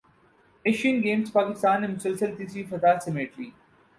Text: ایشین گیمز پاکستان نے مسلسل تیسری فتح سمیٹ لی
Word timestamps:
ایشین 0.65 1.01
گیمز 1.03 1.31
پاکستان 1.33 1.81
نے 1.81 1.87
مسلسل 1.87 2.35
تیسری 2.35 2.63
فتح 2.63 2.99
سمیٹ 3.05 3.39
لی 3.39 3.49